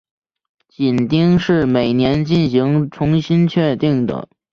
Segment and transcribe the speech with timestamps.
[0.67, 4.27] 紧盯是每年进行重新确定的。